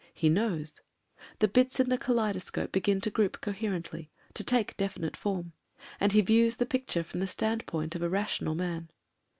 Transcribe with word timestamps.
He 0.15 0.29
knows. 0.29 0.81
The 1.37 1.47
bits 1.47 1.79
in 1.79 1.89
the 1.89 1.97
kaleidoscope 1.99 2.71
begin 2.71 3.01
to 3.01 3.11
group 3.11 3.39
coherently, 3.39 4.09
to 4.33 4.43
take 4.43 4.75
definite 4.75 5.15
form, 5.15 5.53
and 5.99 6.11
he 6.11 6.21
views 6.21 6.55
the 6.55 6.65
picture 6.65 7.03
from 7.03 7.19
the 7.19 7.27
standpoint 7.27 7.93
of 7.93 8.01
a 8.01 8.09
rational 8.09 8.55
man. 8.55 8.89